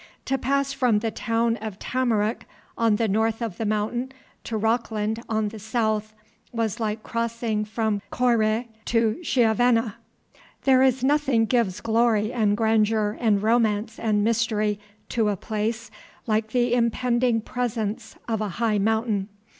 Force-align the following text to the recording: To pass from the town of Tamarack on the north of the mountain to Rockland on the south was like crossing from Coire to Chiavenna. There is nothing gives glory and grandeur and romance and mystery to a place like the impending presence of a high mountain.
To 0.25 0.35
pass 0.39 0.73
from 0.73 0.97
the 0.97 1.11
town 1.11 1.57
of 1.57 1.77
Tamarack 1.77 2.47
on 2.75 2.95
the 2.95 3.07
north 3.07 3.39
of 3.39 3.57
the 3.57 3.67
mountain 3.67 4.11
to 4.45 4.57
Rockland 4.57 5.21
on 5.29 5.49
the 5.49 5.59
south 5.59 6.15
was 6.51 6.79
like 6.79 7.03
crossing 7.03 7.63
from 7.65 8.01
Coire 8.09 8.65
to 8.85 9.19
Chiavenna. 9.21 9.97
There 10.63 10.81
is 10.81 11.03
nothing 11.03 11.45
gives 11.45 11.81
glory 11.81 12.33
and 12.33 12.57
grandeur 12.57 13.15
and 13.21 13.43
romance 13.43 13.99
and 13.99 14.23
mystery 14.23 14.79
to 15.09 15.29
a 15.29 15.37
place 15.37 15.91
like 16.25 16.47
the 16.49 16.73
impending 16.73 17.39
presence 17.39 18.15
of 18.27 18.41
a 18.41 18.49
high 18.57 18.79
mountain. 18.79 19.27